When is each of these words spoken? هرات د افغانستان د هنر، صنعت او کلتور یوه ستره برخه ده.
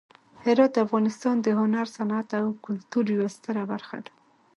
هرات 0.45 0.71
د 0.73 0.77
افغانستان 0.85 1.35
د 1.41 1.47
هنر، 1.59 1.85
صنعت 1.95 2.29
او 2.41 2.47
کلتور 2.65 3.05
یوه 3.15 3.27
ستره 3.35 3.63
برخه 3.71 3.97
ده. 4.05 4.11